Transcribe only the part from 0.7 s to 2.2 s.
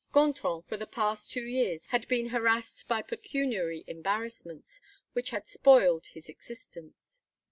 the past two years, had